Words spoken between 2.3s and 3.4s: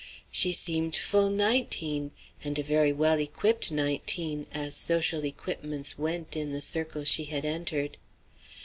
and a very well